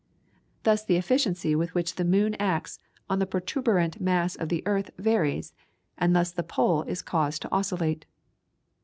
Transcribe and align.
Thus 0.63 0.83
the 0.83 0.95
efficiency 0.95 1.55
with 1.55 1.75
which 1.75 1.93
the 1.93 2.03
moon 2.03 2.33
acts 2.39 2.79
on 3.07 3.19
the 3.19 3.27
protuberant 3.27 4.01
mass 4.01 4.35
of 4.35 4.49
the 4.49 4.63
earth 4.65 4.89
varies, 4.97 5.53
and 5.95 6.15
thus 6.15 6.31
the 6.31 6.41
pole 6.41 6.81
is 6.87 7.03
caused 7.03 7.43
to 7.43 7.51
oscillate. 7.51 8.07